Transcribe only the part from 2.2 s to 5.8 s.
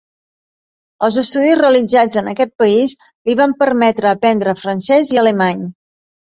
en aquest país li van permetre aprendre francès i alemany.